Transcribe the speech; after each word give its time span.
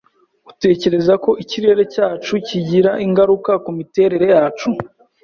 Utekereza 0.51 1.13
ko 1.23 1.31
ikirere 1.43 1.83
cyacu 1.93 2.33
kigira 2.47 2.91
ingaruka 3.05 3.51
kumiterere 3.63 4.25
yacu? 4.35 4.69